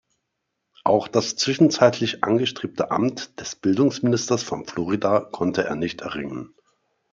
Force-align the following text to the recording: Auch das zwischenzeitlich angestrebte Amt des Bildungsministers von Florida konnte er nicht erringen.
Auch 0.83 1.07
das 1.07 1.35
zwischenzeitlich 1.35 2.23
angestrebte 2.23 2.89
Amt 2.89 3.39
des 3.39 3.55
Bildungsministers 3.55 4.41
von 4.41 4.65
Florida 4.65 5.19
konnte 5.19 5.63
er 5.63 5.75
nicht 5.75 6.01
erringen. 6.01 6.55